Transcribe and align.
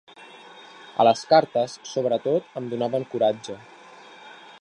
A 1.03 1.05
les 1.07 1.21
cartes 1.33 1.75
sobretot 1.91 2.47
em 2.61 2.71
donaven 2.73 3.05
coratge. 3.13 3.59